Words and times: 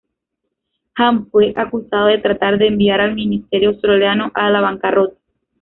Ham 0.95 1.29
fue 1.31 1.53
acusado 1.55 2.07
de 2.07 2.17
tratar 2.17 2.57
de 2.57 2.65
enviar 2.65 3.01
al 3.01 3.13
ministerio 3.13 3.69
australiano 3.69 4.31
a 4.33 4.49
la 4.49 4.59
bancarrota. 4.59 5.17